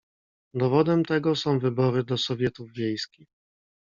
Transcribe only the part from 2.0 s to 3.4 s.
do sowietów wiejskich."